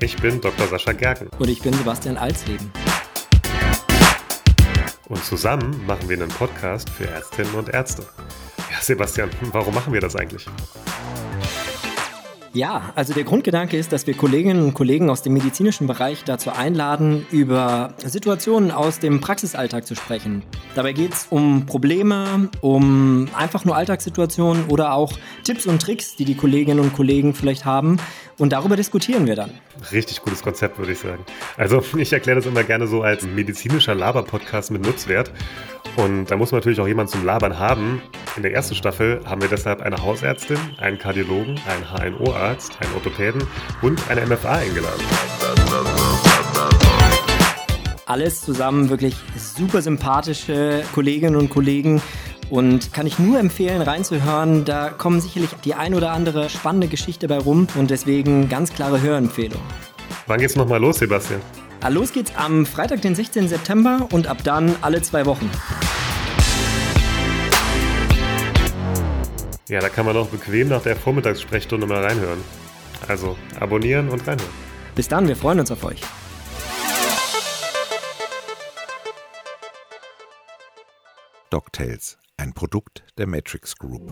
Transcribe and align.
Ich 0.00 0.16
bin 0.16 0.38
Dr. 0.40 0.66
Sascha 0.66 0.92
Gerken. 0.92 1.28
Und 1.38 1.48
ich 1.48 1.62
bin 1.62 1.72
Sebastian 1.72 2.18
Alsleben. 2.18 2.70
Und 5.08 5.24
zusammen 5.24 5.84
machen 5.86 6.08
wir 6.08 6.16
einen 6.18 6.28
Podcast 6.28 6.90
für 6.90 7.08
Ärztinnen 7.08 7.54
und 7.54 7.70
Ärzte. 7.70 8.02
Ja, 8.70 8.80
Sebastian, 8.82 9.30
warum 9.52 9.74
machen 9.74 9.94
wir 9.94 10.00
das 10.00 10.14
eigentlich? 10.14 10.46
Ja, 12.56 12.90
also 12.94 13.12
der 13.12 13.24
Grundgedanke 13.24 13.76
ist, 13.76 13.92
dass 13.92 14.06
wir 14.06 14.14
Kolleginnen 14.14 14.64
und 14.64 14.72
Kollegen 14.72 15.10
aus 15.10 15.20
dem 15.20 15.34
medizinischen 15.34 15.86
Bereich 15.86 16.24
dazu 16.24 16.48
einladen, 16.48 17.26
über 17.30 17.92
Situationen 17.98 18.70
aus 18.70 18.98
dem 18.98 19.20
Praxisalltag 19.20 19.86
zu 19.86 19.94
sprechen. 19.94 20.42
Dabei 20.74 20.94
geht 20.94 21.12
es 21.12 21.26
um 21.28 21.66
Probleme, 21.66 22.48
um 22.62 23.28
einfach 23.36 23.66
nur 23.66 23.76
Alltagssituationen 23.76 24.68
oder 24.68 24.94
auch 24.94 25.12
Tipps 25.44 25.66
und 25.66 25.82
Tricks, 25.82 26.16
die 26.16 26.24
die 26.24 26.34
Kolleginnen 26.34 26.80
und 26.80 26.94
Kollegen 26.94 27.34
vielleicht 27.34 27.66
haben. 27.66 27.98
Und 28.38 28.54
darüber 28.54 28.76
diskutieren 28.76 29.26
wir 29.26 29.36
dann. 29.36 29.50
Richtig 29.92 30.22
gutes 30.22 30.42
Konzept, 30.42 30.78
würde 30.78 30.92
ich 30.92 30.98
sagen. 30.98 31.26
Also 31.58 31.82
ich 31.98 32.10
erkläre 32.14 32.36
das 32.36 32.46
immer 32.46 32.62
gerne 32.62 32.86
so 32.86 33.02
als 33.02 33.26
medizinischer 33.26 33.94
Laber-Podcast 33.94 34.70
mit 34.70 34.80
Nutzwert. 34.80 35.30
Und 35.96 36.30
da 36.30 36.36
muss 36.36 36.52
man 36.52 36.60
natürlich 36.60 36.80
auch 36.80 36.88
jemanden 36.88 37.12
zum 37.12 37.24
Labern 37.26 37.58
haben. 37.58 38.00
In 38.36 38.42
der 38.42 38.52
ersten 38.52 38.74
Staffel 38.74 39.22
haben 39.24 39.40
wir 39.40 39.48
deshalb 39.48 39.80
eine 39.80 39.96
Hausärztin, 39.96 40.58
einen 40.78 40.98
Kardiologen, 40.98 41.58
einen 41.66 42.16
HNO-Arzt, 42.18 42.76
einen 42.82 42.92
Orthopäden 42.92 43.42
und 43.80 43.98
eine 44.10 44.26
MFA 44.26 44.56
eingeladen. 44.56 45.00
Alles 48.04 48.42
zusammen 48.42 48.90
wirklich 48.90 49.16
super 49.36 49.80
sympathische 49.80 50.82
Kolleginnen 50.94 51.36
und 51.36 51.48
Kollegen, 51.48 52.02
und 52.48 52.92
kann 52.92 53.06
ich 53.06 53.18
nur 53.18 53.40
empfehlen, 53.40 53.82
reinzuhören. 53.82 54.64
Da 54.64 54.90
kommen 54.90 55.20
sicherlich 55.20 55.50
die 55.64 55.74
ein 55.74 55.94
oder 55.94 56.12
andere 56.12 56.48
spannende 56.48 56.86
Geschichte 56.86 57.26
bei 57.26 57.38
rum 57.38 57.66
und 57.74 57.90
deswegen 57.90 58.48
ganz 58.48 58.72
klare 58.72 59.00
Hörempfehlung. 59.00 59.60
Wann 60.26 60.38
geht's 60.38 60.54
nochmal 60.54 60.80
los, 60.80 60.98
Sebastian? 60.98 61.40
Ah, 61.80 61.88
los 61.88 62.12
geht's 62.12 62.32
am 62.36 62.66
Freitag, 62.66 63.02
den 63.02 63.14
16. 63.14 63.48
September 63.48 64.06
und 64.12 64.26
ab 64.26 64.38
dann 64.44 64.76
alle 64.80 65.02
zwei 65.02 65.26
Wochen. 65.26 65.50
Ja, 69.68 69.80
da 69.80 69.88
kann 69.88 70.06
man 70.06 70.16
auch 70.16 70.28
bequem 70.28 70.68
nach 70.68 70.82
der 70.82 70.94
Vormittagssprechstunde 70.94 71.86
mal 71.86 72.04
reinhören. 72.04 72.42
Also 73.08 73.36
abonnieren 73.58 74.08
und 74.08 74.20
reinhören. 74.26 74.52
Bis 74.94 75.08
dann, 75.08 75.26
wir 75.26 75.36
freuen 75.36 75.60
uns 75.60 75.70
auf 75.72 75.82
euch. 75.84 76.00
DocTales, 81.50 82.18
ein 82.36 82.52
Produkt 82.52 83.02
der 83.18 83.26
Matrix 83.26 83.76
Group. 83.76 84.10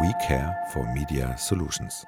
We 0.00 0.12
care 0.26 0.56
for 0.72 0.84
Media 0.94 1.36
Solutions. 1.36 2.06